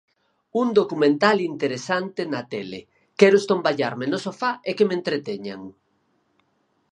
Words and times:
Un 0.61 0.67
documental 0.79 1.37
interesante 1.51 2.21
na 2.31 2.41
Tele, 2.53 2.79
quero 3.19 3.35
estomballarme 3.41 4.05
no 4.09 4.19
sofá 4.25 4.51
e 4.69 4.71
que 4.77 4.87
me 4.87 4.97
entreteñan. 4.99 5.61